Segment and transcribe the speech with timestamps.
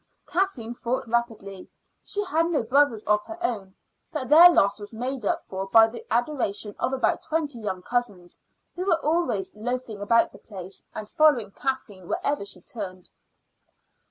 [0.25, 1.69] Kathleen thought rapidly.
[2.03, 3.75] She had no brothers of her own,
[4.11, 8.39] but their loss was made up for by the adoration of about twenty young cousins
[8.75, 13.11] who were always loafing about the place and following Kathleen wherever she turned.